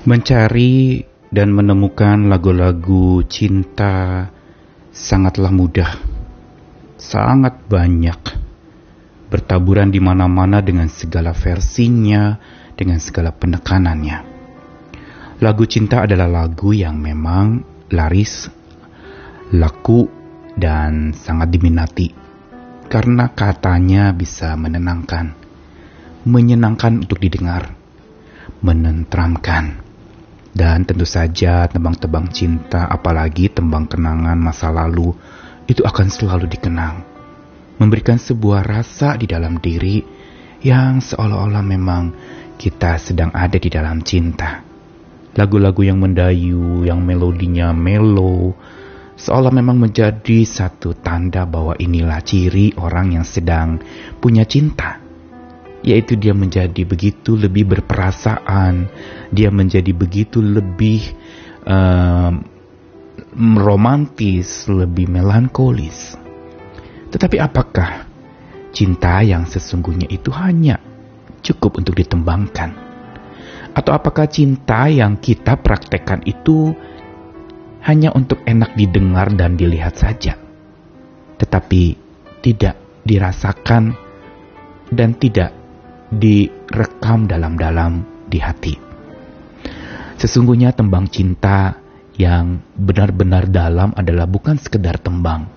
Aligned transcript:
Mencari 0.00 1.04
dan 1.28 1.52
menemukan 1.52 2.32
lagu-lagu 2.32 3.20
cinta 3.28 4.32
sangatlah 4.88 5.52
mudah. 5.52 5.92
Sangat 6.96 7.68
banyak. 7.68 8.16
Bertaburan 9.28 9.92
di 9.92 10.00
mana-mana 10.00 10.64
dengan 10.64 10.88
segala 10.88 11.36
versinya, 11.36 12.40
dengan 12.80 12.96
segala 12.96 13.28
penekanannya. 13.28 14.24
Lagu 15.44 15.68
cinta 15.68 16.08
adalah 16.08 16.32
lagu 16.32 16.72
yang 16.72 16.96
memang 16.96 17.60
laris, 17.92 18.48
laku, 19.52 20.08
dan 20.56 21.12
sangat 21.12 21.52
diminati. 21.52 22.08
Karena 22.88 23.36
katanya 23.36 24.16
bisa 24.16 24.56
menenangkan, 24.56 25.36
menyenangkan 26.24 27.04
untuk 27.04 27.20
didengar, 27.20 27.76
menentramkan 28.64 29.89
dan 30.70 30.86
tentu 30.86 31.02
saja 31.02 31.66
tembang-tembang 31.66 32.30
cinta, 32.30 32.86
apalagi 32.86 33.50
tembang 33.50 33.90
kenangan 33.90 34.38
masa 34.38 34.70
lalu, 34.70 35.10
itu 35.66 35.82
akan 35.82 36.06
selalu 36.06 36.46
dikenang. 36.46 37.02
Memberikan 37.82 38.22
sebuah 38.22 38.62
rasa 38.62 39.18
di 39.18 39.26
dalam 39.26 39.58
diri 39.58 39.98
yang 40.62 41.02
seolah-olah 41.02 41.66
memang 41.66 42.14
kita 42.54 43.02
sedang 43.02 43.34
ada 43.34 43.58
di 43.58 43.66
dalam 43.66 43.98
cinta. 44.06 44.62
Lagu-lagu 45.34 45.82
yang 45.82 45.98
mendayu, 45.98 46.86
yang 46.86 47.02
melodinya 47.02 47.74
melo, 47.74 48.54
seolah 49.18 49.50
memang 49.50 49.74
menjadi 49.74 50.46
satu 50.46 50.94
tanda 50.94 51.50
bahwa 51.50 51.74
inilah 51.82 52.22
ciri 52.22 52.78
orang 52.78 53.18
yang 53.18 53.26
sedang 53.26 53.82
punya 54.22 54.46
cinta 54.46 55.09
yaitu 55.80 56.16
dia 56.16 56.36
menjadi 56.36 56.84
begitu 56.84 57.36
lebih 57.36 57.76
berperasaan, 57.76 58.88
dia 59.32 59.48
menjadi 59.48 59.92
begitu 59.96 60.44
lebih 60.44 61.00
uh, 61.64 62.36
romantis, 63.56 64.68
lebih 64.68 65.08
melankolis. 65.08 66.16
Tetapi 67.10 67.36
apakah 67.40 68.06
cinta 68.70 69.24
yang 69.24 69.48
sesungguhnya 69.48 70.06
itu 70.12 70.28
hanya 70.36 70.78
cukup 71.40 71.80
untuk 71.80 71.96
ditembangkan? 71.96 72.92
Atau 73.72 73.94
apakah 73.94 74.26
cinta 74.28 74.90
yang 74.90 75.16
kita 75.16 75.56
praktekkan 75.62 76.26
itu 76.26 76.74
hanya 77.80 78.12
untuk 78.12 78.44
enak 78.44 78.76
didengar 78.76 79.32
dan 79.32 79.56
dilihat 79.56 79.96
saja, 79.96 80.36
tetapi 81.40 81.96
tidak 82.44 82.76
dirasakan 83.06 83.96
dan 84.92 85.16
tidak 85.16 85.59
direkam 86.10 87.30
dalam-dalam 87.30 88.26
di 88.26 88.38
hati. 88.42 88.74
Sesungguhnya 90.20 90.76
tembang 90.76 91.08
cinta 91.08 91.80
yang 92.20 92.60
benar-benar 92.76 93.48
dalam 93.48 93.96
adalah 93.96 94.28
bukan 94.28 94.60
sekedar 94.60 95.00
tembang. 95.00 95.48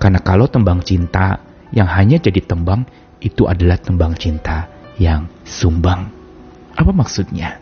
Karena 0.00 0.24
kalau 0.24 0.48
tembang 0.48 0.80
cinta 0.80 1.44
yang 1.74 1.84
hanya 1.84 2.16
jadi 2.16 2.40
tembang, 2.40 2.88
itu 3.20 3.44
adalah 3.44 3.76
tembang 3.76 4.16
cinta 4.16 4.70
yang 4.96 5.28
sumbang. 5.44 6.08
Apa 6.72 6.92
maksudnya? 6.96 7.60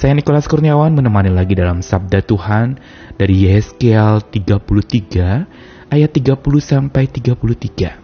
Saya 0.00 0.16
Nikolas 0.16 0.48
Kurniawan 0.48 0.96
menemani 0.96 1.28
lagi 1.28 1.52
dalam 1.52 1.84
Sabda 1.84 2.24
Tuhan 2.24 2.80
dari 3.20 3.44
Yeskiel 3.44 4.24
33 4.24 5.92
ayat 5.92 6.10
30 6.16 6.40
sampai 6.64 7.04
33. 7.04 8.01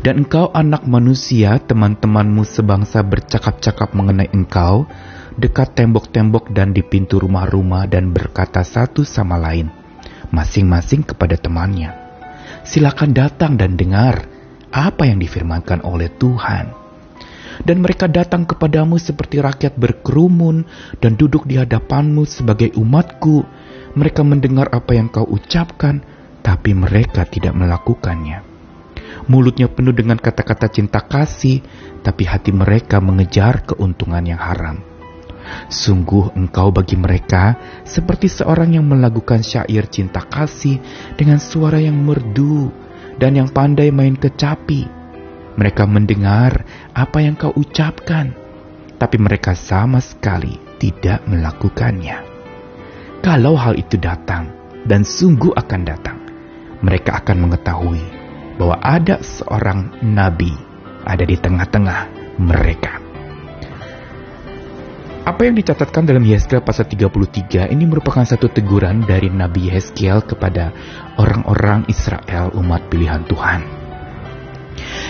Dan 0.00 0.24
engkau 0.24 0.50
anak 0.52 0.88
manusia, 0.88 1.60
teman-temanmu 1.60 2.44
sebangsa 2.44 3.04
bercakap-cakap 3.04 3.92
mengenai 3.92 4.28
engkau, 4.32 4.88
dekat 5.34 5.74
tembok-tembok 5.74 6.50
dan 6.54 6.70
di 6.70 6.82
pintu 6.82 7.18
rumah-rumah 7.20 7.90
dan 7.90 8.14
berkata 8.14 8.62
satu 8.62 9.02
sama 9.02 9.36
lain, 9.38 9.70
masing-masing 10.30 11.04
kepada 11.04 11.34
temannya. 11.38 11.92
Silakan 12.64 13.12
datang 13.12 13.60
dan 13.60 13.76
dengar 13.76 14.24
apa 14.72 15.04
yang 15.04 15.20
difirmankan 15.20 15.84
oleh 15.84 16.08
Tuhan. 16.08 16.84
Dan 17.62 17.86
mereka 17.86 18.10
datang 18.10 18.50
kepadamu 18.50 18.98
seperti 18.98 19.38
rakyat 19.38 19.78
berkerumun 19.78 20.66
dan 20.98 21.14
duduk 21.14 21.46
di 21.46 21.54
hadapanmu 21.54 22.26
sebagai 22.26 22.74
umatku. 22.74 23.46
Mereka 23.94 24.26
mendengar 24.26 24.74
apa 24.74 24.98
yang 24.98 25.06
kau 25.06 25.22
ucapkan, 25.22 26.02
tapi 26.42 26.74
mereka 26.74 27.22
tidak 27.22 27.54
melakukannya 27.54 28.53
mulutnya 29.26 29.70
penuh 29.70 29.94
dengan 29.94 30.20
kata-kata 30.20 30.68
cinta 30.70 31.02
kasih, 31.02 31.62
tapi 32.04 32.28
hati 32.28 32.52
mereka 32.52 33.00
mengejar 33.00 33.64
keuntungan 33.64 34.24
yang 34.24 34.40
haram. 34.40 34.94
Sungguh 35.68 36.32
engkau 36.36 36.72
bagi 36.72 36.96
mereka 36.96 37.56
seperti 37.84 38.32
seorang 38.32 38.76
yang 38.80 38.88
melakukan 38.88 39.44
syair 39.44 39.84
cinta 39.92 40.24
kasih 40.24 40.80
dengan 41.20 41.36
suara 41.36 41.76
yang 41.76 42.00
merdu 42.00 42.72
dan 43.20 43.36
yang 43.36 43.48
pandai 43.52 43.92
main 43.92 44.16
kecapi. 44.16 44.88
Mereka 45.54 45.86
mendengar 45.86 46.66
apa 46.96 47.22
yang 47.22 47.38
kau 47.38 47.54
ucapkan, 47.54 48.34
tapi 48.98 49.16
mereka 49.22 49.54
sama 49.54 50.02
sekali 50.02 50.58
tidak 50.82 51.22
melakukannya. 51.30 52.18
Kalau 53.22 53.54
hal 53.54 53.78
itu 53.78 53.94
datang, 53.96 54.50
dan 54.84 55.06
sungguh 55.06 55.54
akan 55.56 55.80
datang, 55.86 56.18
mereka 56.84 57.22
akan 57.22 57.48
mengetahui 57.48 58.13
bahwa 58.56 58.78
ada 58.82 59.18
seorang 59.20 59.98
nabi 60.02 60.54
ada 61.04 61.22
di 61.22 61.36
tengah-tengah 61.36 61.98
mereka. 62.40 63.04
Apa 65.24 65.48
yang 65.48 65.56
dicatatkan 65.56 66.04
dalam 66.04 66.20
Yeskiel 66.20 66.60
pasal 66.60 66.84
33 66.84 67.72
ini 67.72 67.84
merupakan 67.88 68.20
satu 68.28 68.52
teguran 68.52 69.08
dari 69.08 69.32
Nabi 69.32 69.72
Yeskiel 69.72 70.20
kepada 70.20 70.68
orang-orang 71.16 71.88
Israel 71.88 72.52
umat 72.52 72.92
pilihan 72.92 73.24
Tuhan. 73.24 73.64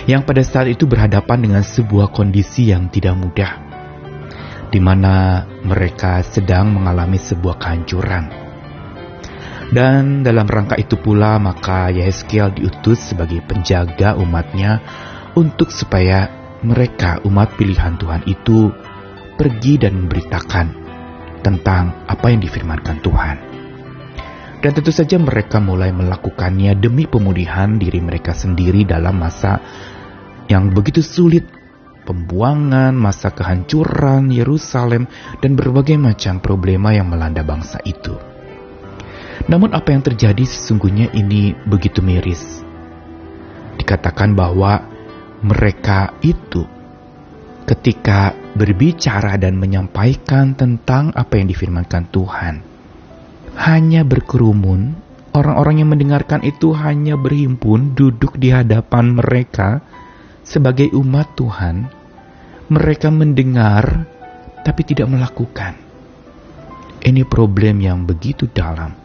Yang 0.07 0.23
pada 0.23 0.43
saat 0.47 0.69
itu 0.71 0.87
berhadapan 0.87 1.51
dengan 1.51 1.63
sebuah 1.67 2.15
kondisi 2.15 2.71
yang 2.71 2.87
tidak 2.95 3.19
mudah. 3.19 3.59
Di 4.71 4.79
mana 4.79 5.43
mereka 5.67 6.23
sedang 6.23 6.71
mengalami 6.71 7.19
sebuah 7.19 7.59
kehancuran 7.59 8.44
dan 9.75 10.23
dalam 10.23 10.47
rangka 10.47 10.79
itu 10.79 10.95
pula 10.95 11.43
maka 11.43 11.91
Yeskel 11.91 12.55
diutus 12.55 13.11
sebagai 13.11 13.43
penjaga 13.43 14.15
umatnya 14.15 14.79
untuk 15.35 15.75
supaya 15.75 16.31
mereka 16.63 17.19
umat 17.27 17.59
pilihan 17.59 17.99
Tuhan 17.99 18.23
itu 18.31 18.71
pergi 19.35 19.83
dan 19.83 19.99
memberitakan 19.99 20.67
tentang 21.43 22.07
apa 22.07 22.27
yang 22.31 22.41
difirmankan 22.41 23.03
Tuhan. 23.03 23.37
Dan 24.63 24.71
tentu 24.73 24.95
saja 24.95 25.21
mereka 25.21 25.61
mulai 25.61 25.93
melakukannya 25.93 26.73
demi 26.81 27.05
pemulihan 27.05 27.77
diri 27.77 28.01
mereka 28.01 28.33
sendiri 28.33 28.89
dalam 28.89 29.21
masa 29.21 29.61
yang 30.49 30.73
begitu 30.73 31.05
sulit 31.05 31.45
pembuangan, 32.09 32.97
masa 32.97 33.29
kehancuran 33.35 34.33
Yerusalem, 34.33 35.05
dan 35.45 35.53
berbagai 35.53 36.01
macam 36.01 36.41
problema 36.41 36.97
yang 36.97 37.13
melanda 37.13 37.45
bangsa 37.45 37.81
itu. 37.85 38.34
Namun 39.45 39.75
apa 39.77 39.93
yang 39.93 40.01
terjadi 40.01 40.45
sesungguhnya 40.47 41.13
ini 41.13 41.53
begitu 41.67 42.01
miris. 42.01 42.65
Dikatakan 43.77 44.33
bahwa 44.33 44.81
mereka 45.45 46.17
itu 46.25 46.65
ketika 47.69 48.33
berbicara 48.57 49.37
dan 49.37 49.61
menyampaikan 49.61 50.57
tentang 50.57 51.13
apa 51.13 51.37
yang 51.37 51.49
difirmankan 51.53 52.09
Tuhan, 52.09 52.55
hanya 53.61 54.03
berkerumun, 54.07 54.97
orang-orang 55.37 55.85
yang 55.85 55.91
mendengarkan 55.93 56.41
itu 56.47 56.73
hanya 56.73 57.19
berhimpun 57.19 57.93
duduk 57.93 58.41
di 58.41 58.55
hadapan 58.55 59.19
mereka 59.19 59.85
sebagai 60.41 60.89
umat 60.97 61.37
Tuhan. 61.37 61.77
Mereka 62.65 63.13
mendengar 63.13 64.09
tapi 64.65 64.89
tidak 64.89 65.13
melakukan. 65.13 65.77
Ini 67.05 67.29
problem 67.29 67.85
yang 67.85 68.09
begitu 68.09 68.49
dalam 68.49 69.04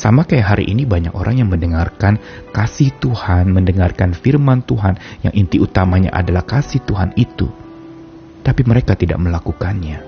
sama 0.00 0.24
kayak 0.24 0.56
hari 0.56 0.64
ini 0.72 0.88
banyak 0.88 1.12
orang 1.12 1.44
yang 1.44 1.52
mendengarkan 1.52 2.16
kasih 2.56 2.88
Tuhan, 2.96 3.52
mendengarkan 3.52 4.16
firman 4.16 4.64
Tuhan 4.64 4.96
yang 5.20 5.36
inti 5.36 5.60
utamanya 5.60 6.08
adalah 6.16 6.40
kasih 6.48 6.80
Tuhan 6.88 7.12
itu. 7.20 7.44
Tapi 8.40 8.64
mereka 8.64 8.96
tidak 8.96 9.20
melakukannya. 9.20 10.00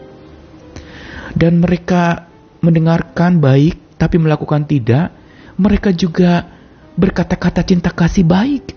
Dan 1.36 1.60
mereka 1.60 2.24
mendengarkan 2.64 3.36
baik 3.36 4.00
tapi 4.00 4.16
melakukan 4.16 4.64
tidak, 4.64 5.12
mereka 5.60 5.92
juga 5.92 6.48
berkata-kata 6.96 7.60
cinta 7.60 7.92
kasih 7.92 8.24
baik. 8.24 8.72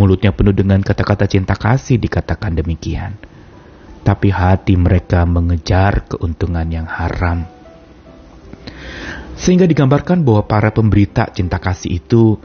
Mulutnya 0.00 0.32
penuh 0.32 0.56
dengan 0.56 0.80
kata-kata 0.80 1.28
cinta 1.28 1.60
kasih 1.60 2.00
dikatakan 2.00 2.56
demikian. 2.56 3.20
Tapi 4.00 4.32
hati 4.32 4.80
mereka 4.80 5.28
mengejar 5.28 6.08
keuntungan 6.08 6.64
yang 6.72 6.88
haram 6.88 7.53
sehingga 9.34 9.66
digambarkan 9.66 10.22
bahwa 10.22 10.46
para 10.46 10.70
pemberita 10.70 11.28
cinta 11.32 11.58
kasih 11.58 11.98
itu 12.00 12.38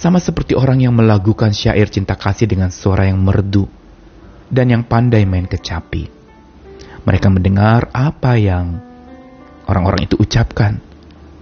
sama 0.00 0.16
seperti 0.16 0.56
orang 0.56 0.80
yang 0.80 0.96
melakukan 0.96 1.52
syair 1.52 1.92
cinta 1.92 2.16
kasih 2.16 2.48
dengan 2.48 2.72
suara 2.72 3.04
yang 3.04 3.20
merdu 3.20 3.68
dan 4.48 4.72
yang 4.72 4.82
pandai 4.88 5.28
main 5.28 5.44
kecapi. 5.44 6.08
Mereka 7.04 7.28
mendengar 7.28 7.92
apa 7.92 8.40
yang 8.40 8.80
orang-orang 9.68 10.08
itu 10.08 10.16
ucapkan, 10.16 10.80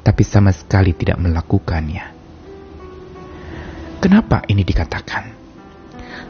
tapi 0.03 0.23
sama 0.23 0.51
sekali 0.51 0.95
tidak 0.95 1.19
melakukannya. 1.23 2.19
Kenapa 3.99 4.47
ini 4.47 4.63
dikatakan? 4.63 5.35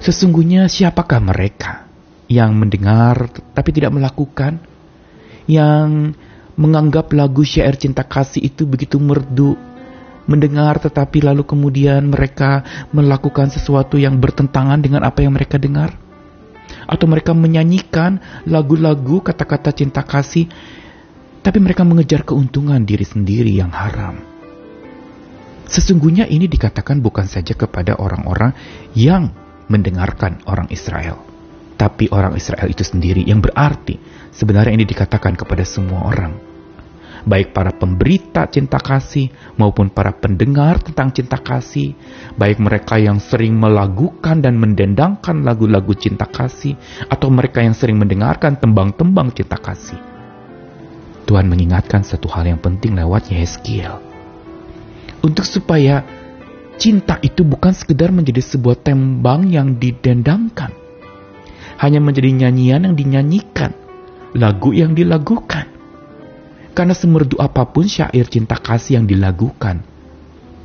Sesungguhnya 0.01 0.71
siapakah 0.71 1.21
mereka 1.21 1.85
yang 2.31 2.57
mendengar 2.57 3.29
tapi 3.53 3.71
tidak 3.73 3.93
melakukan? 3.93 4.61
Yang 5.49 6.13
menganggap 6.59 7.15
lagu 7.15 7.47
syair 7.47 7.79
cinta 7.79 8.03
kasih 8.03 8.43
itu 8.43 8.67
begitu 8.67 8.99
merdu, 8.99 9.55
mendengar 10.27 10.83
tetapi 10.83 11.25
lalu 11.25 11.47
kemudian 11.47 12.11
mereka 12.11 12.67
melakukan 12.93 13.49
sesuatu 13.49 13.97
yang 13.97 14.19
bertentangan 14.19 14.83
dengan 14.83 15.07
apa 15.07 15.23
yang 15.23 15.33
mereka 15.33 15.57
dengar? 15.57 15.95
Atau 16.85 17.09
mereka 17.09 17.33
menyanyikan 17.33 18.21
lagu-lagu 18.45 19.25
kata-kata 19.25 19.73
cinta 19.73 20.05
kasih 20.05 20.51
tapi 21.41 21.65
mereka 21.65 21.87
mengejar 21.87 22.27
keuntungan 22.29 22.83
diri 22.85 23.07
sendiri 23.09 23.55
yang 23.55 23.73
haram. 23.73 24.21
Sesungguhnya 25.69 26.29
ini 26.29 26.49
dikatakan 26.49 27.01
bukan 27.01 27.29
saja 27.29 27.53
kepada 27.53 27.97
orang-orang 28.01 28.53
yang 28.97 29.33
mendengarkan 29.69 30.41
orang 30.49 30.69
Israel, 30.73 31.21
tapi 31.77 32.09
orang 32.09 32.37
Israel 32.41 32.73
itu 32.73 32.85
sendiri 32.85 33.21
yang 33.25 33.45
berarti 33.45 34.01
sebenarnya 34.33 34.81
ini 34.81 34.89
dikatakan 34.89 35.37
kepada 35.37 35.65
semua 35.69 36.09
orang. 36.09 36.48
Baik 37.27 37.57
para 37.57 37.75
pemberita 37.75 38.47
cinta 38.47 38.79
kasih 38.79 39.31
maupun 39.59 39.91
para 39.91 40.15
pendengar 40.15 40.79
tentang 40.83 41.11
cinta 41.11 41.39
kasih, 41.41 41.97
baik 42.39 42.63
mereka 42.63 43.01
yang 43.01 43.19
sering 43.19 43.59
melagukan 43.59 44.39
dan 44.39 44.61
mendendangkan 44.61 45.43
lagu-lagu 45.43 45.95
cinta 45.99 46.29
kasih, 46.29 46.79
atau 47.11 47.31
mereka 47.33 47.65
yang 47.65 47.75
sering 47.75 47.99
mendengarkan 47.99 48.59
tembang-tembang 48.61 49.35
cinta 49.35 49.59
kasih. 49.59 49.99
Tuhan 51.29 51.45
mengingatkan 51.51 52.07
satu 52.07 52.31
hal 52.33 52.49
yang 52.49 52.61
penting 52.63 52.97
lewat 52.97 53.29
Yeskiel 53.29 54.09
untuk 55.23 55.45
supaya 55.45 56.07
cinta 56.79 57.19
itu 57.21 57.43
bukan 57.43 57.75
sekedar 57.75 58.15
menjadi 58.15 58.43
sebuah 58.43 58.81
tembang 58.81 59.51
yang 59.51 59.77
didendangkan. 59.77 60.71
Hanya 61.79 62.03
menjadi 62.03 62.35
nyanyian 62.35 62.91
yang 62.91 62.95
dinyanyikan, 62.99 63.71
lagu 64.35 64.75
yang 64.75 64.99
dilagukan. 64.99 65.78
Karena 66.79 66.95
semerdu 66.95 67.43
apa 67.43 67.67
pun 67.67 67.91
syair 67.91 68.31
cinta 68.31 68.55
kasih 68.55 69.03
yang 69.03 69.07
dilagukan, 69.11 69.83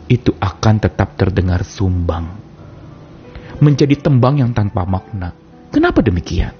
itu 0.05 0.29
akan 0.37 0.77
tetap 0.77 1.17
terdengar 1.17 1.65
sumbang. 1.65 2.29
Menjadi 3.57 3.97
tembang 3.97 4.37
yang 4.37 4.53
tanpa 4.53 4.85
makna. 4.85 5.33
Kenapa 5.73 6.05
demikian? 6.05 6.53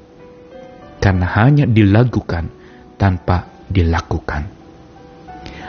Karena 0.97 1.29
hanya 1.37 1.69
dilagukan 1.69 2.49
tanpa 2.97 3.45
dilakukan. 3.69 4.49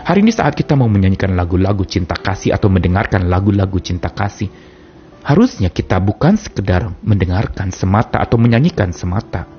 Hari 0.08 0.24
ini 0.24 0.32
saat 0.32 0.56
kita 0.56 0.72
mau 0.80 0.88
menyanyikan 0.88 1.36
lagu-lagu 1.36 1.84
cinta 1.84 2.16
kasih 2.16 2.56
atau 2.56 2.72
mendengarkan 2.72 3.28
lagu-lagu 3.28 3.76
cinta 3.84 4.08
kasih, 4.08 4.48
harusnya 5.28 5.68
kita 5.68 6.00
bukan 6.00 6.40
sekedar 6.40 6.88
mendengarkan 7.04 7.68
semata 7.68 8.16
atau 8.24 8.40
menyanyikan 8.40 8.96
semata. 8.96 9.53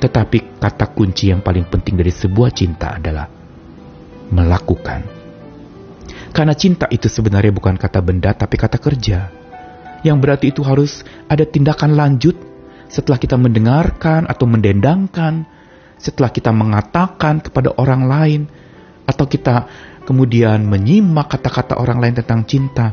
Tetapi 0.00 0.60
kata 0.60 0.90
kunci 0.92 1.30
yang 1.30 1.40
paling 1.40 1.66
penting 1.68 1.98
dari 1.98 2.10
sebuah 2.10 2.50
cinta 2.50 2.98
adalah 2.98 3.26
melakukan. 4.30 5.00
Karena 6.34 6.54
cinta 6.58 6.90
itu 6.90 7.06
sebenarnya 7.06 7.54
bukan 7.54 7.78
kata 7.78 8.02
benda 8.02 8.34
tapi 8.34 8.58
kata 8.58 8.82
kerja. 8.82 9.30
Yang 10.02 10.16
berarti 10.18 10.46
itu 10.50 10.60
harus 10.66 11.06
ada 11.30 11.46
tindakan 11.46 11.94
lanjut 11.94 12.36
setelah 12.90 13.16
kita 13.16 13.38
mendengarkan 13.38 14.26
atau 14.28 14.44
mendendangkan, 14.44 15.46
setelah 15.96 16.28
kita 16.28 16.52
mengatakan 16.52 17.40
kepada 17.40 17.72
orang 17.78 18.02
lain, 18.04 18.40
atau 19.08 19.24
kita 19.24 19.68
kemudian 20.04 20.64
menyimak 20.64 21.32
kata-kata 21.32 21.80
orang 21.80 22.02
lain 22.02 22.14
tentang 22.20 22.44
cinta, 22.44 22.92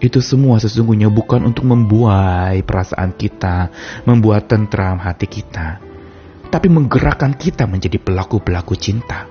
itu 0.00 0.24
semua 0.24 0.56
sesungguhnya 0.56 1.12
bukan 1.12 1.44
untuk 1.44 1.68
membuai 1.68 2.64
perasaan 2.64 3.12
kita, 3.12 3.68
membuat 4.08 4.48
tentram 4.48 4.96
hati 4.96 5.28
kita, 5.28 5.76
tapi 6.50 6.66
menggerakkan 6.66 7.38
kita 7.38 7.64
menjadi 7.70 7.96
pelaku-pelaku 8.02 8.74
cinta. 8.74 9.30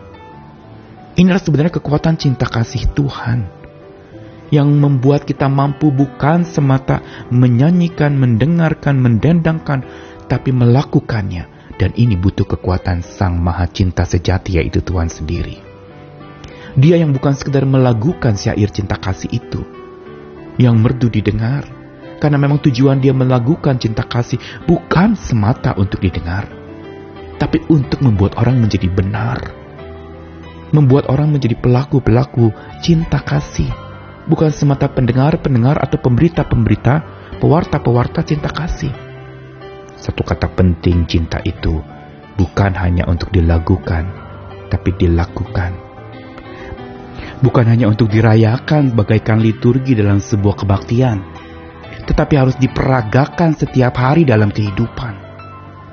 Inilah 1.20 1.44
sebenarnya 1.44 1.76
kekuatan 1.78 2.16
cinta 2.16 2.48
kasih 2.48 2.88
Tuhan 2.96 3.60
yang 4.50 4.72
membuat 4.72 5.30
kita 5.30 5.46
mampu 5.46 5.94
bukan 5.94 6.48
semata 6.48 7.04
menyanyikan, 7.30 8.18
mendengarkan, 8.18 8.98
mendendangkan, 8.98 9.86
tapi 10.26 10.50
melakukannya. 10.50 11.60
Dan 11.80 11.96
ini 11.96 12.20
butuh 12.20 12.44
kekuatan 12.44 13.00
Sang 13.00 13.40
Maha 13.40 13.64
Cinta 13.72 14.04
sejati 14.04 14.60
yaitu 14.60 14.84
Tuhan 14.84 15.08
sendiri. 15.08 15.64
Dia 16.76 17.00
yang 17.00 17.16
bukan 17.16 17.32
sekedar 17.36 17.64
melagukan 17.64 18.36
syair 18.36 18.68
cinta 18.68 19.00
kasih 19.00 19.32
itu, 19.32 19.64
yang 20.60 20.76
merdu 20.76 21.08
didengar, 21.08 21.64
karena 22.20 22.36
memang 22.36 22.60
tujuan 22.68 23.00
dia 23.00 23.16
melagukan 23.16 23.80
cinta 23.80 24.04
kasih 24.04 24.38
bukan 24.68 25.16
semata 25.16 25.72
untuk 25.80 26.04
didengar, 26.04 26.52
tapi 27.40 27.64
untuk 27.72 28.04
membuat 28.04 28.36
orang 28.36 28.60
menjadi 28.60 28.92
benar, 28.92 29.40
membuat 30.76 31.08
orang 31.08 31.32
menjadi 31.32 31.56
pelaku-pelaku 31.58 32.52
cinta 32.84 33.24
kasih, 33.24 33.72
bukan 34.28 34.52
semata 34.52 34.92
pendengar-pendengar 34.92 35.80
atau 35.80 35.98
pemberita-pemberita, 35.98 37.02
pewarta-pewarta 37.40 38.22
cinta 38.28 38.52
kasih. 38.52 38.92
Satu 39.96 40.22
kata 40.22 40.52
penting 40.52 41.08
cinta 41.08 41.40
itu 41.48 41.80
bukan 42.36 42.76
hanya 42.76 43.08
untuk 43.08 43.32
dilagukan, 43.32 44.06
tapi 44.68 44.94
dilakukan 45.00 45.90
bukan 47.40 47.66
hanya 47.72 47.88
untuk 47.88 48.12
dirayakan 48.12 48.92
bagaikan 48.96 49.40
liturgi 49.40 49.96
dalam 49.96 50.20
sebuah 50.20 50.64
kebaktian, 50.64 51.24
tetapi 52.08 52.34
harus 52.36 52.56
diperagakan 52.60 53.56
setiap 53.56 53.96
hari 53.96 54.28
dalam 54.28 54.52
kehidupan. 54.52 55.19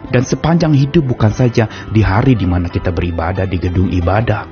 Dan 0.06 0.22
sepanjang 0.22 0.72
hidup 0.74 1.06
bukan 1.06 1.34
saja 1.34 1.66
di 1.90 2.00
hari 2.00 2.38
di 2.38 2.46
mana 2.46 2.70
kita 2.70 2.94
beribadah 2.94 3.44
di 3.44 3.58
gedung 3.58 3.90
ibadah, 3.90 4.46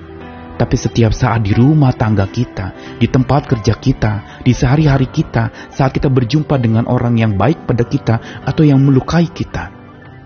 tapi 0.59 0.75
setiap 0.75 1.15
saat 1.15 1.47
di 1.47 1.55
rumah 1.55 1.95
tangga 1.95 2.27
kita, 2.27 2.99
di 2.99 3.07
tempat 3.07 3.47
kerja 3.47 3.75
kita, 3.79 4.43
di 4.43 4.51
sehari-hari 4.51 5.07
kita, 5.11 5.71
saat 5.71 5.95
kita 5.95 6.11
berjumpa 6.11 6.59
dengan 6.59 6.91
orang 6.91 7.15
yang 7.19 7.39
baik 7.39 7.67
pada 7.71 7.87
kita 7.87 8.43
atau 8.43 8.67
yang 8.67 8.83
melukai 8.83 9.31
kita. 9.31 9.71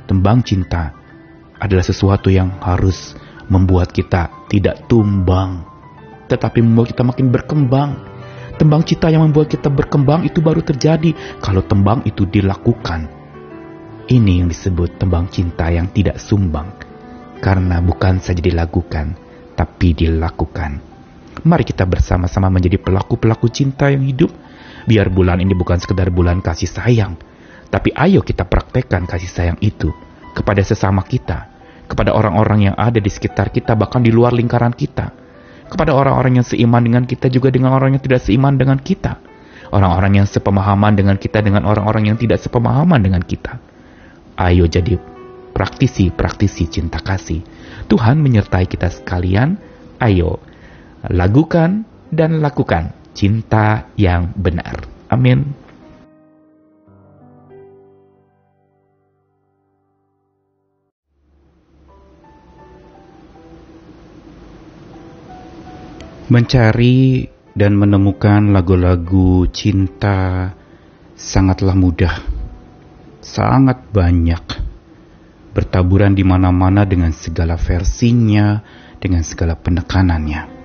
Tembang 0.08 0.40
cinta 0.40 0.97
adalah 1.61 1.85
sesuatu 1.85 2.32
yang 2.32 2.56
harus 2.64 3.12
membuat 3.52 3.92
kita 3.92 4.49
tidak 4.49 4.88
tumbang 4.88 5.68
tetapi 6.28 6.61
membuat 6.61 6.92
kita 6.92 7.02
makin 7.02 7.26
berkembang. 7.32 7.90
Tembang 8.61 8.85
cita 8.85 9.08
yang 9.08 9.25
membuat 9.25 9.49
kita 9.49 9.73
berkembang 9.73 10.28
itu 10.28 10.44
baru 10.44 10.61
terjadi 10.61 11.40
kalau 11.40 11.64
tembang 11.64 12.04
itu 12.04 12.28
dilakukan. 12.28 13.17
Ini 14.09 14.41
yang 14.41 14.49
disebut 14.49 14.97
tembang 14.97 15.29
cinta 15.29 15.69
yang 15.69 15.93
tidak 15.93 16.17
sumbang, 16.17 16.73
karena 17.45 17.85
bukan 17.85 18.25
saja 18.25 18.41
dilakukan, 18.41 19.12
tapi 19.53 19.93
dilakukan. 19.93 20.81
Mari 21.45 21.65
kita 21.69 21.85
bersama-sama 21.85 22.49
menjadi 22.49 22.81
pelaku-pelaku 22.81 23.53
cinta 23.53 23.93
yang 23.93 24.09
hidup, 24.09 24.33
biar 24.88 25.12
bulan 25.12 25.45
ini 25.45 25.53
bukan 25.53 25.77
sekedar 25.77 26.09
bulan 26.09 26.41
kasih 26.41 26.73
sayang, 26.73 27.21
tapi 27.69 27.93
ayo 27.93 28.25
kita 28.25 28.49
praktekkan 28.49 29.05
kasih 29.05 29.29
sayang 29.29 29.59
itu 29.61 29.93
kepada 30.33 30.65
sesama 30.65 31.05
kita, 31.05 31.53
kepada 31.85 32.17
orang-orang 32.17 32.73
yang 32.73 32.77
ada 32.81 32.97
di 32.97 33.12
sekitar 33.12 33.53
kita, 33.53 33.77
bahkan 33.77 34.00
di 34.00 34.09
luar 34.09 34.33
lingkaran 34.33 34.73
kita 34.73 35.12
kepada 35.69 35.93
orang-orang 35.93 36.41
yang 36.41 36.47
seiman 36.49 36.81
dengan 36.81 37.05
kita 37.05 37.29
juga 37.29 37.53
dengan 37.53 37.77
orang 37.77 37.93
yang 37.93 38.00
tidak 38.00 38.25
seiman 38.25 38.57
dengan 38.57 38.81
kita. 38.81 39.21
Orang-orang 39.69 40.25
yang 40.25 40.27
sepemahaman 40.27 40.97
dengan 40.97 41.21
kita 41.21 41.45
dengan 41.45 41.69
orang-orang 41.69 42.09
yang 42.09 42.17
tidak 42.17 42.41
sepemahaman 42.41 43.05
dengan 43.05 43.21
kita. 43.21 43.67
Ayo 44.38 44.71
jadi 44.71 44.95
praktisi-praktisi 45.50 46.71
cinta 46.71 47.02
kasih. 47.02 47.42
Tuhan 47.90 48.23
menyertai 48.23 48.71
kita 48.71 48.87
sekalian. 48.87 49.59
Ayo 49.99 50.38
lakukan 51.11 51.83
dan 52.14 52.38
lakukan 52.38 52.95
cinta 53.18 53.90
yang 53.99 54.30
benar. 54.38 54.87
Amin. 55.11 55.59
Mencari 66.28 67.25
dan 67.57 67.75
menemukan 67.75 68.52
lagu-lagu 68.52 69.49
cinta 69.50 70.52
sangatlah 71.16 71.73
mudah, 71.75 72.21
sangat 73.28 73.92
banyak, 73.92 74.40
bertaburan 75.52 76.16
di 76.16 76.25
mana-mana 76.25 76.88
dengan 76.88 77.12
segala 77.12 77.61
versinya, 77.61 78.64
dengan 78.97 79.20
segala 79.20 79.52
penekanannya. 79.52 80.56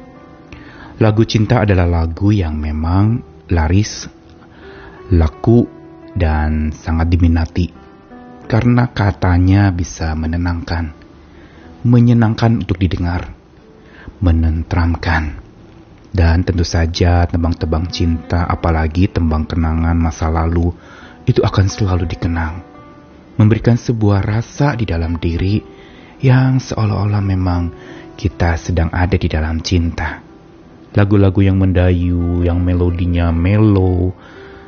Lagu 1.04 1.28
cinta 1.28 1.68
adalah 1.68 1.84
lagu 1.84 2.32
yang 2.32 2.56
memang 2.56 3.20
laris, 3.52 4.08
laku, 5.12 5.68
dan 6.16 6.72
sangat 6.72 7.12
diminati 7.12 7.84
karena 8.48 8.86
katanya 8.94 9.74
bisa 9.74 10.14
menenangkan, 10.14 10.94
menyenangkan 11.84 12.62
untuk 12.64 12.78
didengar, 12.78 13.34
menentramkan. 14.22 15.42
Dan 16.14 16.46
tentu 16.46 16.62
saja 16.62 17.26
tembang-tembang 17.26 17.90
cinta, 17.90 18.46
apalagi 18.46 19.10
tembang 19.10 19.50
kenangan 19.50 19.98
masa 19.98 20.30
lalu, 20.30 20.70
itu 21.24 21.40
akan 21.44 21.66
selalu 21.68 22.06
dikenang. 22.08 22.64
Memberikan 23.40 23.80
sebuah 23.80 24.22
rasa 24.22 24.78
di 24.78 24.86
dalam 24.86 25.18
diri 25.18 25.58
yang 26.22 26.62
seolah-olah 26.62 27.24
memang 27.24 27.62
kita 28.14 28.56
sedang 28.56 28.94
ada 28.94 29.18
di 29.18 29.26
dalam 29.26 29.60
cinta. 29.66 30.22
Lagu-lagu 30.94 31.42
yang 31.42 31.58
mendayu, 31.58 32.46
yang 32.46 32.62
melodinya 32.62 33.34
melo, 33.34 34.14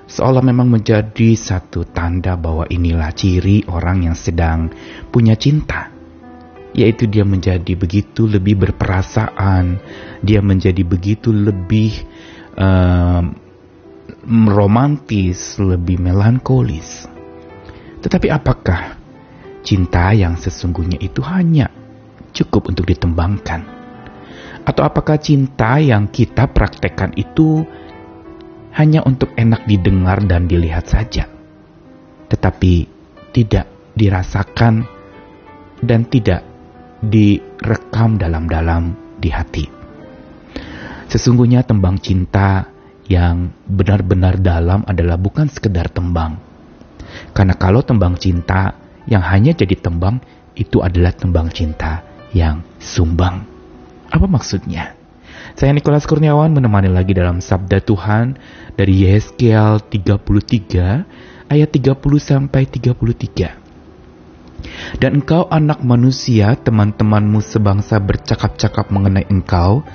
seolah 0.10 0.42
memang 0.42 0.74
menjadi 0.74 1.38
satu 1.38 1.86
tanda 1.86 2.34
bahwa 2.34 2.66
inilah 2.66 3.14
ciri 3.14 3.62
orang 3.70 4.10
yang 4.10 4.18
sedang 4.18 4.74
punya 5.14 5.38
cinta 5.38 5.96
yaitu 6.76 7.08
dia 7.08 7.24
menjadi 7.24 7.72
begitu 7.80 8.28
lebih 8.28 8.60
berperasaan, 8.60 9.80
dia 10.20 10.44
menjadi 10.44 10.84
begitu 10.84 11.32
lebih 11.32 12.04
uh, 12.60 13.24
romantis, 14.30 15.62
lebih 15.62 16.02
melankolis. 16.02 17.06
Tetapi 18.02 18.28
apakah 18.34 18.98
cinta 19.62 20.14
yang 20.14 20.38
sesungguhnya 20.38 20.98
itu 21.02 21.22
hanya 21.26 21.70
cukup 22.34 22.74
untuk 22.74 22.90
ditembangkan? 22.90 23.62
Atau 24.66 24.82
apakah 24.82 25.22
cinta 25.22 25.78
yang 25.78 26.10
kita 26.10 26.50
praktekkan 26.50 27.14
itu 27.14 27.62
hanya 28.74 29.06
untuk 29.06 29.32
enak 29.38 29.64
didengar 29.70 30.26
dan 30.26 30.50
dilihat 30.50 30.90
saja, 30.90 31.30
tetapi 32.28 32.90
tidak 33.30 33.70
dirasakan 33.94 34.84
dan 35.86 36.04
tidak 36.10 36.44
direkam 37.00 38.18
dalam-dalam 38.18 38.98
di 39.22 39.30
hati. 39.30 39.66
Sesungguhnya 41.08 41.62
tembang 41.62 42.02
cinta 42.02 42.75
yang 43.06 43.54
benar-benar 43.70 44.42
dalam 44.42 44.82
adalah 44.86 45.18
bukan 45.18 45.50
sekedar 45.50 45.90
tembang. 45.94 46.42
Karena 47.32 47.54
kalau 47.56 47.86
tembang 47.86 48.18
cinta 48.18 48.74
yang 49.06 49.22
hanya 49.22 49.54
jadi 49.54 49.78
tembang 49.78 50.20
itu 50.58 50.82
adalah 50.82 51.14
tembang 51.14 51.52
cinta 51.54 52.02
yang 52.34 52.66
sumbang. 52.82 53.46
Apa 54.10 54.26
maksudnya? 54.26 54.98
Saya 55.56 55.72
Nikolas 55.72 56.04
Kurniawan 56.04 56.52
menemani 56.52 56.92
lagi 56.92 57.16
dalam 57.16 57.40
Sabda 57.40 57.80
Tuhan 57.80 58.36
dari 58.76 59.08
Yeskiel 59.08 59.80
33 59.88 61.48
ayat 61.48 61.70
30 61.72 61.96
sampai 62.20 62.68
33. 62.68 63.66
Dan 65.00 65.22
engkau 65.22 65.46
anak 65.48 65.86
manusia, 65.86 66.58
teman-temanmu 66.58 67.40
sebangsa 67.40 68.02
bercakap-cakap 68.02 68.90
mengenai 68.90 69.28
engkau, 69.30 69.86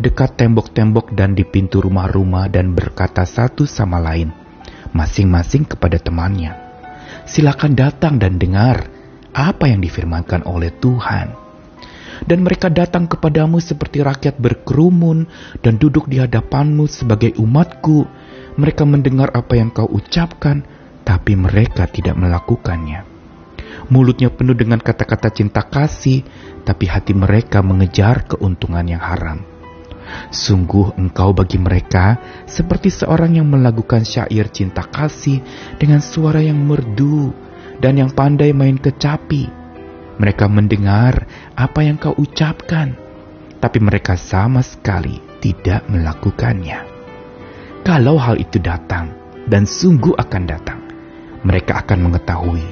dekat 0.00 0.40
tembok-tembok 0.40 1.12
dan 1.12 1.36
di 1.36 1.44
pintu 1.44 1.84
rumah-rumah 1.84 2.48
dan 2.48 2.72
berkata 2.72 3.28
satu 3.28 3.68
sama 3.68 4.00
lain, 4.00 4.32
masing-masing 4.96 5.68
kepada 5.68 6.00
temannya. 6.00 6.56
Silakan 7.28 7.76
datang 7.76 8.16
dan 8.16 8.40
dengar 8.40 8.88
apa 9.36 9.68
yang 9.68 9.84
difirmankan 9.84 10.48
oleh 10.48 10.72
Tuhan. 10.72 11.36
Dan 12.20 12.44
mereka 12.44 12.68
datang 12.68 13.08
kepadamu 13.08 13.60
seperti 13.60 14.04
rakyat 14.04 14.36
berkerumun 14.40 15.28
dan 15.60 15.76
duduk 15.76 16.08
di 16.08 16.20
hadapanmu 16.20 16.88
sebagai 16.88 17.36
umatku. 17.40 18.04
Mereka 18.60 18.84
mendengar 18.84 19.32
apa 19.32 19.56
yang 19.56 19.72
kau 19.72 19.88
ucapkan, 19.88 20.64
tapi 21.04 21.32
mereka 21.36 21.88
tidak 21.88 22.16
melakukannya 22.16 23.10
mulutnya 23.90 24.30
penuh 24.30 24.54
dengan 24.54 24.78
kata-kata 24.78 25.34
cinta 25.34 25.66
kasih, 25.66 26.22
tapi 26.62 26.86
hati 26.86 27.10
mereka 27.10 27.58
mengejar 27.60 28.22
keuntungan 28.22 28.86
yang 28.86 29.02
haram. 29.02 29.49
Sungguh 30.30 30.94
engkau 30.98 31.34
bagi 31.34 31.58
mereka 31.58 32.18
seperti 32.46 32.90
seorang 32.90 33.38
yang 33.38 33.48
melakukan 33.50 34.06
syair 34.06 34.50
cinta 34.50 34.86
kasih 34.86 35.42
dengan 35.76 35.98
suara 36.02 36.38
yang 36.42 36.58
merdu 36.62 37.30
dan 37.80 37.98
yang 37.98 38.10
pandai 38.12 38.52
main 38.52 38.76
kecapi. 38.76 39.48
Mereka 40.20 40.52
mendengar 40.52 41.24
apa 41.56 41.80
yang 41.80 41.96
kau 41.96 42.12
ucapkan, 42.12 42.92
tapi 43.56 43.78
mereka 43.80 44.20
sama 44.20 44.60
sekali 44.60 45.16
tidak 45.40 45.88
melakukannya. 45.88 46.84
Kalau 47.80 48.20
hal 48.20 48.36
itu 48.36 48.60
datang, 48.60 49.16
dan 49.48 49.64
sungguh 49.64 50.12
akan 50.20 50.42
datang, 50.44 50.80
mereka 51.42 51.80
akan 51.80 52.12
mengetahui 52.12 52.64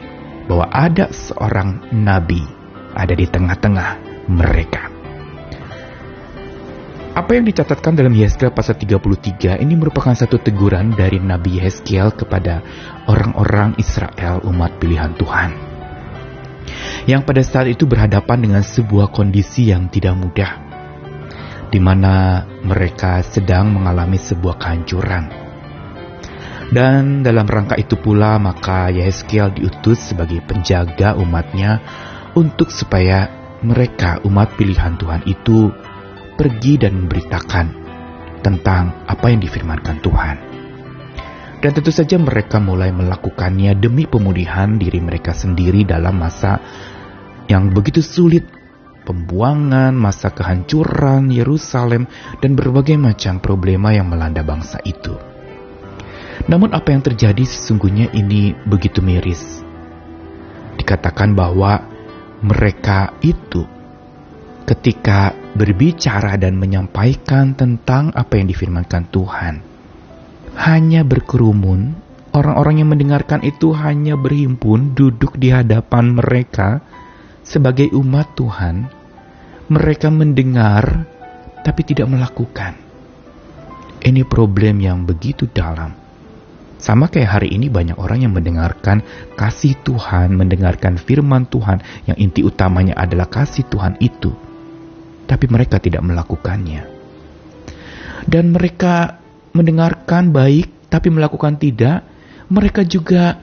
bahwa 0.44 0.68
ada 0.68 1.08
seorang 1.08 1.80
nabi 1.90 2.44
ada 2.92 3.14
di 3.16 3.24
tengah-tengah 3.24 3.90
mereka. 4.28 4.97
Apa 7.18 7.34
yang 7.34 7.50
dicatatkan 7.50 7.98
dalam 7.98 8.14
Yeskel 8.14 8.54
pasal 8.54 8.78
33 8.78 9.58
ini 9.58 9.74
merupakan 9.74 10.14
satu 10.14 10.38
teguran 10.38 10.94
dari 10.94 11.18
Nabi 11.18 11.58
Yeskel 11.58 12.14
kepada 12.14 12.62
orang-orang 13.10 13.74
Israel 13.74 14.38
umat 14.46 14.78
pilihan 14.78 15.18
Tuhan. 15.18 15.50
Yang 17.10 17.22
pada 17.26 17.42
saat 17.42 17.66
itu 17.74 17.90
berhadapan 17.90 18.38
dengan 18.38 18.62
sebuah 18.62 19.10
kondisi 19.10 19.66
yang 19.66 19.90
tidak 19.90 20.14
mudah, 20.14 20.62
di 21.74 21.82
mana 21.82 22.46
mereka 22.62 23.18
sedang 23.26 23.74
mengalami 23.74 24.14
sebuah 24.14 24.54
kehancuran 24.54 25.50
dan 26.70 27.26
dalam 27.26 27.50
rangka 27.50 27.74
itu 27.80 27.98
pula 27.98 28.38
maka 28.38 28.94
Yeskel 28.94 29.58
diutus 29.58 30.12
sebagai 30.12 30.38
penjaga 30.46 31.18
umatnya 31.18 31.82
untuk 32.38 32.70
supaya 32.70 33.26
mereka 33.64 34.22
umat 34.22 34.54
pilihan 34.54 34.94
Tuhan 35.00 35.26
itu 35.26 35.72
pergi 36.38 36.78
dan 36.78 36.94
memberitakan 36.94 37.66
tentang 38.46 39.02
apa 39.10 39.26
yang 39.26 39.42
difirmankan 39.42 39.98
Tuhan. 39.98 40.36
Dan 41.58 41.70
tentu 41.74 41.90
saja 41.90 42.14
mereka 42.22 42.62
mulai 42.62 42.94
melakukannya 42.94 43.74
demi 43.74 44.06
pemulihan 44.06 44.78
diri 44.78 45.02
mereka 45.02 45.34
sendiri 45.34 45.82
dalam 45.82 46.22
masa 46.22 46.62
yang 47.50 47.74
begitu 47.74 47.98
sulit 47.98 48.46
pembuangan, 49.02 49.90
masa 49.96 50.30
kehancuran 50.30 51.34
Yerusalem, 51.34 52.06
dan 52.38 52.54
berbagai 52.54 52.94
macam 52.94 53.42
problema 53.42 53.90
yang 53.90 54.06
melanda 54.06 54.46
bangsa 54.46 54.78
itu. 54.86 55.18
Namun 56.46 56.70
apa 56.70 56.94
yang 56.94 57.02
terjadi 57.02 57.42
sesungguhnya 57.42 58.14
ini 58.14 58.54
begitu 58.68 59.02
miris. 59.02 59.64
Dikatakan 60.78 61.34
bahwa 61.34 61.82
mereka 62.38 63.18
itu 63.18 63.66
ketika 64.68 65.34
berbicara 65.58 66.38
dan 66.38 66.54
menyampaikan 66.54 67.58
tentang 67.58 68.14
apa 68.14 68.38
yang 68.38 68.46
difirmankan 68.46 69.10
Tuhan, 69.10 69.54
hanya 70.54 71.02
berkerumun, 71.02 71.98
orang-orang 72.30 72.80
yang 72.80 72.94
mendengarkan 72.94 73.42
itu 73.42 73.74
hanya 73.74 74.14
berhimpun 74.14 74.94
duduk 74.94 75.34
di 75.34 75.50
hadapan 75.50 76.14
mereka 76.14 76.78
sebagai 77.42 77.90
umat 77.98 78.38
Tuhan. 78.38 78.94
Mereka 79.68 80.08
mendengar 80.08 81.04
tapi 81.60 81.84
tidak 81.84 82.08
melakukan. 82.08 82.72
Ini 83.98 84.24
problem 84.24 84.80
yang 84.80 85.04
begitu 85.04 85.44
dalam 85.44 86.08
sama 86.78 87.10
kayak 87.10 87.42
hari 87.42 87.58
ini 87.58 87.66
banyak 87.66 87.98
orang 87.98 88.22
yang 88.22 88.32
mendengarkan 88.38 89.02
kasih 89.34 89.74
Tuhan, 89.82 90.30
mendengarkan 90.30 90.94
firman 90.94 91.50
Tuhan 91.50 91.82
yang 92.06 92.14
inti 92.14 92.46
utamanya 92.46 92.94
adalah 92.94 93.26
kasih 93.26 93.66
Tuhan 93.66 93.98
itu. 93.98 94.47
Tapi 95.28 95.46
mereka 95.46 95.76
tidak 95.76 96.00
melakukannya. 96.00 96.82
Dan 98.24 98.56
mereka 98.56 99.20
mendengarkan 99.52 100.32
baik 100.32 100.88
tapi 100.88 101.12
melakukan 101.12 101.60
tidak, 101.60 102.02
mereka 102.48 102.80
juga 102.82 103.36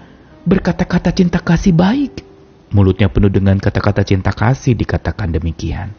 berkata-kata 0.49 1.13
cinta 1.13 1.37
kasih 1.37 1.77
baik. 1.77 2.25
Mulutnya 2.73 3.07
penuh 3.07 3.29
dengan 3.29 3.61
kata-kata 3.61 4.01
cinta 4.01 4.33
kasih 4.33 4.73
dikatakan 4.73 5.29
demikian. 5.29 5.93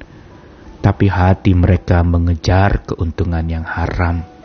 Tapi 0.82 1.06
hati 1.06 1.54
mereka 1.54 2.02
mengejar 2.02 2.82
keuntungan 2.82 3.46
yang 3.46 3.62
haram 3.62 4.36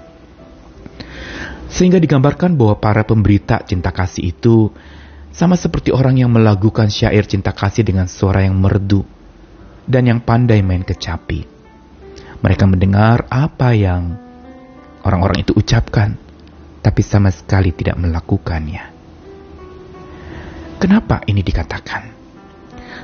sehingga 1.71 2.03
digambarkan 2.03 2.59
bahwa 2.59 2.75
para 2.83 3.07
pemberita 3.07 3.63
cinta 3.63 3.95
kasih 3.95 4.35
itu 4.35 4.67
sama 5.31 5.55
seperti 5.55 5.95
orang 5.95 6.19
yang 6.19 6.27
melakukan 6.27 6.91
syair 6.91 7.23
cinta 7.23 7.55
kasih 7.55 7.87
dengan 7.87 8.11
suara 8.11 8.43
yang 8.43 8.59
merdu 8.59 9.07
dan 9.85 10.03
yang 10.09 10.19
pandai 10.21 10.61
main 10.61 10.85
kecapi. 10.85 11.45
Mereka 12.41 12.65
mendengar 12.65 13.29
apa 13.29 13.77
yang 13.77 14.17
orang-orang 15.05 15.45
itu 15.45 15.53
ucapkan, 15.53 16.17
tapi 16.81 17.01
sama 17.05 17.29
sekali 17.29 17.69
tidak 17.73 17.97
melakukannya. 18.01 18.89
Kenapa 20.81 21.21
ini 21.29 21.45
dikatakan? 21.45 22.09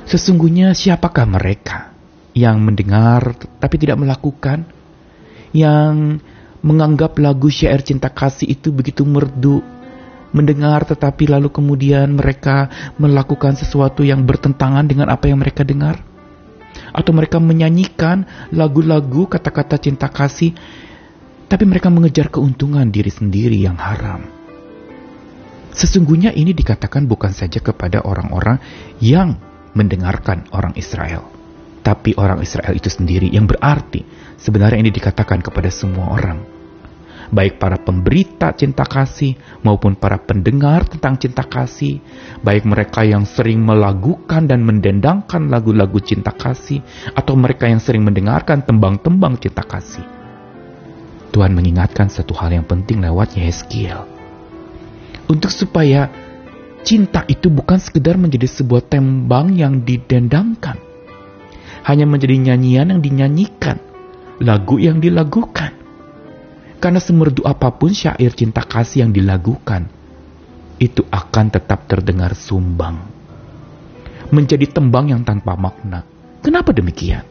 Sesungguhnya 0.02 0.74
siapakah 0.74 1.28
mereka 1.28 1.94
yang 2.34 2.58
mendengar 2.58 3.38
tapi 3.62 3.78
tidak 3.78 4.02
melakukan? 4.02 4.66
Yang 5.54 6.18
menganggap 6.60 7.14
lagu 7.22 7.46
syair 7.48 7.86
cinta 7.86 8.10
kasih 8.10 8.50
itu 8.50 8.74
begitu 8.74 9.06
merdu, 9.06 9.62
mendengar 10.32 10.82
tetapi 10.84 11.30
lalu 11.30 11.48
kemudian 11.48 12.18
mereka 12.18 12.66
melakukan 12.98 13.54
sesuatu 13.54 14.02
yang 14.02 14.26
bertentangan 14.26 14.84
dengan 14.84 15.08
apa 15.12 15.30
yang 15.30 15.38
mereka 15.38 15.62
dengar. 15.62 16.07
Atau 16.92 17.12
mereka 17.14 17.40
menyanyikan 17.40 18.26
lagu-lagu 18.52 19.28
kata-kata 19.30 19.78
cinta 19.80 20.08
kasih, 20.10 20.52
tapi 21.48 21.64
mereka 21.64 21.88
mengejar 21.88 22.28
keuntungan 22.28 22.88
diri 22.88 23.08
sendiri 23.08 23.56
yang 23.56 23.76
haram. 23.80 24.26
Sesungguhnya 25.72 26.34
ini 26.34 26.50
dikatakan 26.52 27.06
bukan 27.06 27.30
saja 27.30 27.62
kepada 27.62 28.02
orang-orang 28.02 28.58
yang 28.98 29.38
mendengarkan 29.72 30.48
orang 30.50 30.74
Israel, 30.74 31.28
tapi 31.86 32.18
orang 32.18 32.42
Israel 32.42 32.74
itu 32.74 32.90
sendiri 32.90 33.30
yang 33.30 33.46
berarti 33.46 34.02
sebenarnya 34.40 34.82
ini 34.82 34.90
dikatakan 34.90 35.38
kepada 35.38 35.70
semua 35.70 36.10
orang 36.10 36.57
baik 37.28 37.60
para 37.60 37.76
pemberita 37.80 38.52
cinta 38.56 38.84
kasih 38.88 39.36
maupun 39.60 39.96
para 39.96 40.16
pendengar 40.20 40.88
tentang 40.88 41.20
cinta 41.20 41.44
kasih, 41.44 42.00
baik 42.40 42.64
mereka 42.64 43.04
yang 43.04 43.28
sering 43.28 43.60
melagukan 43.60 44.48
dan 44.48 44.64
mendendangkan 44.64 45.48
lagu-lagu 45.52 46.00
cinta 46.00 46.32
kasih, 46.32 46.80
atau 47.12 47.36
mereka 47.36 47.68
yang 47.68 47.80
sering 47.80 48.04
mendengarkan 48.04 48.64
tembang-tembang 48.64 49.36
cinta 49.40 49.64
kasih. 49.64 50.04
Tuhan 51.28 51.52
mengingatkan 51.52 52.08
satu 52.08 52.32
hal 52.34 52.56
yang 52.56 52.64
penting 52.64 53.04
lewat 53.04 53.36
Yeskiel. 53.36 54.08
Untuk 55.28 55.52
supaya 55.52 56.08
cinta 56.82 57.28
itu 57.28 57.52
bukan 57.52 57.76
sekedar 57.76 58.16
menjadi 58.16 58.48
sebuah 58.48 58.88
tembang 58.88 59.52
yang 59.52 59.84
didendangkan, 59.84 60.80
hanya 61.84 62.04
menjadi 62.08 62.36
nyanyian 62.52 62.96
yang 62.96 63.00
dinyanyikan, 63.04 63.76
lagu 64.40 64.80
yang 64.80 65.04
dilagukan 65.04 65.77
karena 66.78 67.02
semerdu 67.02 67.42
apa 67.42 67.74
pun 67.74 67.90
syair 67.90 68.30
cinta 68.34 68.62
kasih 68.62 69.06
yang 69.06 69.10
dilagukan, 69.10 69.90
itu 70.78 71.02
akan 71.10 71.46
tetap 71.50 71.90
terdengar 71.90 72.38
sumbang. 72.38 73.02
Menjadi 74.30 74.70
tembang 74.70 75.10
yang 75.10 75.26
tanpa 75.26 75.58
makna. 75.58 76.06
Kenapa 76.38 76.70
demikian? 76.70 77.26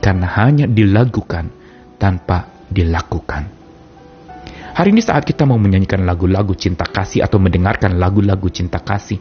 Karena 0.00 0.26
hanya 0.40 0.64
dilagukan 0.64 1.52
tanpa 2.00 2.48
dilakukan. 2.72 3.52
Hari 4.78 4.94
ini 4.94 5.02
saat 5.02 5.26
kita 5.26 5.42
mau 5.42 5.58
menyanyikan 5.58 6.06
lagu-lagu 6.06 6.54
cinta 6.54 6.86
kasih 6.86 7.26
atau 7.26 7.42
mendengarkan 7.42 7.98
lagu-lagu 7.98 8.46
cinta 8.46 8.78
kasih, 8.78 9.18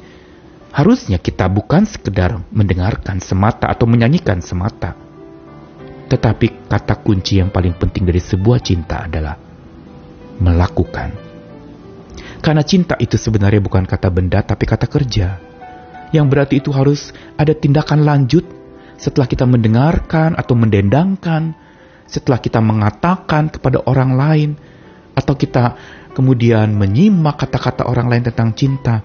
harusnya 0.69 1.17
kita 1.17 1.49
bukan 1.49 1.83
sekedar 1.89 2.45
mendengarkan 2.53 3.17
semata 3.17 3.65
atau 3.65 3.89
menyanyikan 3.89 4.37
semata, 4.37 4.93
tetapi 6.07 6.71
kata 6.71 7.03
kunci 7.03 7.43
yang 7.43 7.51
paling 7.51 7.75
penting 7.75 8.07
dari 8.07 8.23
sebuah 8.23 8.63
cinta 8.63 9.03
adalah 9.03 9.35
melakukan. 10.39 11.27
Karena 12.39 12.63
cinta 12.63 12.95
itu 12.95 13.19
sebenarnya 13.19 13.59
bukan 13.59 13.83
kata 13.83 14.07
benda 14.07 14.39
tapi 14.39 14.63
kata 14.63 14.87
kerja. 14.87 15.43
Yang 16.15 16.25
berarti 16.31 16.55
itu 16.63 16.71
harus 16.71 17.11
ada 17.35 17.51
tindakan 17.51 18.07
lanjut 18.07 18.47
setelah 18.95 19.27
kita 19.27 19.43
mendengarkan 19.43 20.39
atau 20.39 20.55
mendendangkan, 20.55 21.51
setelah 22.07 22.39
kita 22.39 22.63
mengatakan 22.63 23.51
kepada 23.51 23.83
orang 23.83 24.15
lain, 24.15 24.49
atau 25.11 25.35
kita 25.35 25.75
kemudian 26.15 26.71
menyimak 26.71 27.35
kata-kata 27.35 27.83
orang 27.83 28.07
lain 28.07 28.23
tentang 28.31 28.55
cinta. 28.55 29.03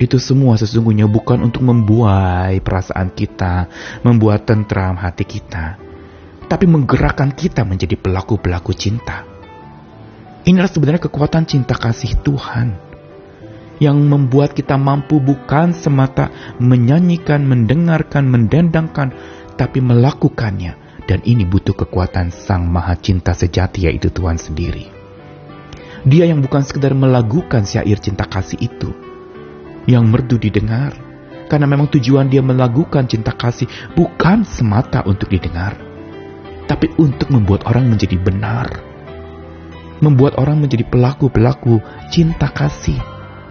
Itu 0.00 0.16
semua 0.16 0.56
sesungguhnya 0.56 1.04
bukan 1.04 1.44
untuk 1.44 1.60
membuai 1.62 2.56
perasaan 2.64 3.12
kita, 3.12 3.68
membuat 4.00 4.48
tentram 4.48 4.96
hati 4.96 5.28
kita 5.28 5.81
tapi 6.52 6.68
menggerakkan 6.68 7.32
kita 7.32 7.64
menjadi 7.64 7.96
pelaku-pelaku 7.96 8.76
cinta. 8.76 9.24
Inilah 10.44 10.68
sebenarnya 10.68 11.08
kekuatan 11.08 11.48
cinta 11.48 11.72
kasih 11.72 12.20
Tuhan 12.20 12.76
yang 13.80 13.96
membuat 13.96 14.52
kita 14.52 14.76
mampu 14.76 15.16
bukan 15.16 15.72
semata 15.72 16.28
menyanyikan, 16.60 17.40
mendengarkan, 17.48 18.28
mendendangkan, 18.28 19.16
tapi 19.56 19.80
melakukannya. 19.80 20.76
Dan 21.08 21.24
ini 21.24 21.48
butuh 21.48 21.72
kekuatan 21.72 22.28
Sang 22.28 22.68
Maha 22.68 23.00
Cinta 23.00 23.32
sejati 23.32 23.88
yaitu 23.88 24.12
Tuhan 24.12 24.36
sendiri. 24.36 24.92
Dia 26.04 26.28
yang 26.28 26.44
bukan 26.44 26.68
sekedar 26.68 26.92
melagukan 26.92 27.64
syair 27.64 27.96
cinta 27.96 28.28
kasih 28.28 28.60
itu, 28.60 28.92
yang 29.88 30.04
merdu 30.04 30.36
didengar, 30.36 30.92
karena 31.48 31.64
memang 31.64 31.88
tujuan 31.88 32.28
dia 32.28 32.44
melagukan 32.44 33.08
cinta 33.08 33.32
kasih 33.32 33.66
bukan 33.96 34.46
semata 34.46 35.02
untuk 35.06 35.30
didengar, 35.30 35.91
tapi 36.72 36.88
untuk 36.96 37.28
membuat 37.28 37.68
orang 37.68 37.92
menjadi 37.92 38.16
benar. 38.16 38.80
Membuat 40.00 40.40
orang 40.40 40.56
menjadi 40.56 40.88
pelaku-pelaku 40.88 41.84
cinta 42.08 42.48
kasih. 42.48 42.96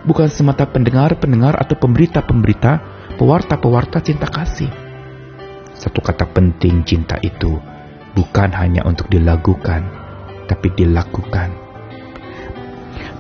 Bukan 0.02 0.26
semata 0.26 0.66
pendengar-pendengar 0.66 1.54
atau 1.54 1.78
pemberita-pemberita, 1.78 2.82
pewarta-pewarta 3.22 4.02
cinta 4.02 4.26
kasih. 4.26 4.74
Satu 5.78 6.02
kata 6.02 6.26
penting 6.34 6.82
cinta 6.82 7.22
itu 7.22 7.62
bukan 8.18 8.50
hanya 8.58 8.82
untuk 8.90 9.06
dilakukan, 9.06 9.86
tapi 10.50 10.74
dilakukan. 10.74 11.54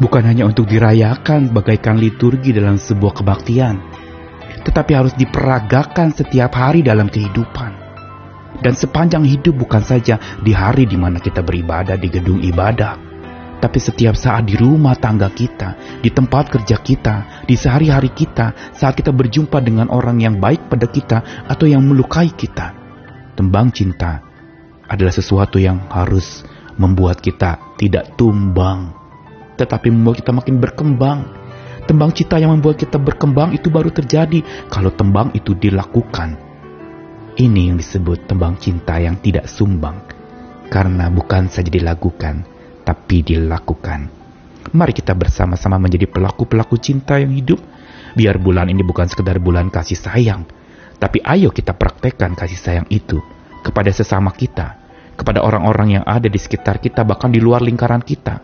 Bukan 0.01 0.23
hanya 0.25 0.49
untuk 0.49 0.65
dirayakan 0.65 1.53
bagaikan 1.53 2.01
liturgi 2.01 2.57
dalam 2.57 2.81
sebuah 2.81 3.21
kebaktian, 3.21 3.77
tetapi 4.65 4.97
harus 4.97 5.13
diperagakan 5.13 6.09
setiap 6.09 6.57
hari 6.57 6.81
dalam 6.81 7.05
kehidupan 7.05 7.80
dan 8.59 8.75
sepanjang 8.75 9.23
hidup 9.23 9.55
bukan 9.55 9.79
saja 9.79 10.19
di 10.43 10.51
hari 10.51 10.83
di 10.83 10.99
mana 10.99 11.23
kita 11.23 11.39
beribadah 11.39 11.95
di 11.95 12.11
gedung 12.11 12.43
ibadah, 12.43 12.99
tapi 13.61 13.77
setiap 13.77 14.17
saat 14.17 14.49
di 14.49 14.57
rumah 14.59 14.97
tangga 14.97 15.29
kita, 15.31 16.01
di 16.01 16.09
tempat 16.11 16.49
kerja 16.49 16.81
kita, 16.81 17.45
di 17.45 17.55
sehari-hari 17.55 18.11
kita, 18.11 18.73
saat 18.75 18.97
kita 18.97 19.13
berjumpa 19.13 19.61
dengan 19.61 19.87
orang 19.93 20.19
yang 20.19 20.35
baik 20.41 20.67
pada 20.67 20.89
kita 20.89 21.47
atau 21.47 21.69
yang 21.69 21.85
melukai 21.85 22.33
kita. 22.33 22.73
Tembang 23.37 23.71
cinta 23.71 24.19
adalah 24.89 25.13
sesuatu 25.13 25.61
yang 25.61 25.87
harus 25.87 26.43
membuat 26.75 27.21
kita 27.21 27.77
tidak 27.77 28.17
tumbang, 28.17 28.91
tetapi 29.55 29.93
membuat 29.93 30.25
kita 30.25 30.31
makin 30.35 30.57
berkembang. 30.57 31.19
Tembang 31.85 32.13
cinta 32.13 32.37
yang 32.37 32.53
membuat 32.53 32.77
kita 32.77 33.01
berkembang 33.01 33.57
itu 33.57 33.69
baru 33.69 33.89
terjadi 33.89 34.69
kalau 34.69 34.93
tembang 34.93 35.33
itu 35.33 35.57
dilakukan 35.57 36.50
ini 37.39 37.71
yang 37.71 37.79
disebut 37.79 38.27
tembang 38.27 38.59
cinta 38.59 38.99
yang 38.99 39.15
tidak 39.23 39.47
sumbang, 39.47 40.03
karena 40.67 41.07
bukan 41.07 41.47
saja 41.47 41.71
dilakukan, 41.71 42.43
tapi 42.83 43.23
dilakukan. 43.23 44.11
Mari 44.75 44.91
kita 44.91 45.15
bersama-sama 45.15 45.79
menjadi 45.79 46.11
pelaku-pelaku 46.11 46.75
cinta 46.75 47.15
yang 47.15 47.31
hidup, 47.31 47.63
biar 48.19 48.35
bulan 48.35 48.67
ini 48.67 48.83
bukan 48.83 49.07
sekedar 49.07 49.39
bulan 49.39 49.71
kasih 49.71 49.95
sayang, 49.95 50.43
tapi 50.99 51.23
ayo 51.23 51.55
kita 51.55 51.71
praktekkan 51.71 52.35
kasih 52.35 52.59
sayang 52.59 52.87
itu 52.91 53.23
kepada 53.63 53.95
sesama 53.95 54.35
kita, 54.35 54.75
kepada 55.15 55.39
orang-orang 55.39 56.01
yang 56.01 56.03
ada 56.03 56.27
di 56.27 56.37
sekitar 56.37 56.83
kita, 56.83 57.07
bahkan 57.07 57.31
di 57.31 57.39
luar 57.39 57.63
lingkaran 57.63 58.03
kita, 58.03 58.43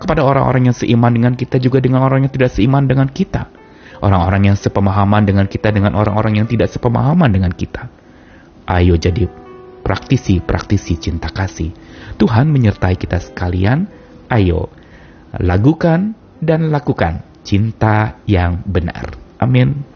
kepada 0.00 0.24
orang-orang 0.24 0.72
yang 0.72 0.76
seiman 0.76 1.12
dengan 1.12 1.36
kita 1.36 1.60
juga 1.60 1.84
dengan 1.84 2.00
orang 2.00 2.24
yang 2.24 2.32
tidak 2.32 2.48
seiman 2.56 2.88
dengan 2.88 3.12
kita, 3.12 3.52
orang-orang 4.00 4.50
yang 4.50 4.56
sepemahaman 4.56 5.28
dengan 5.28 5.44
kita 5.44 5.68
dengan 5.68 5.92
orang-orang 5.92 6.40
yang 6.40 6.48
tidak 6.48 6.72
sepemahaman 6.72 7.28
dengan 7.28 7.52
kita 7.52 8.01
Ayo 8.66 8.94
jadi 8.98 9.26
praktisi-praktisi 9.82 10.98
cinta 10.98 11.28
kasih. 11.28 11.74
Tuhan 12.16 12.48
menyertai 12.48 12.94
kita 12.94 13.18
sekalian. 13.18 13.90
Ayo 14.30 14.70
lakukan 15.36 16.14
dan 16.38 16.70
lakukan 16.70 17.26
cinta 17.42 18.22
yang 18.24 18.62
benar. 18.64 19.18
Amin. 19.42 19.91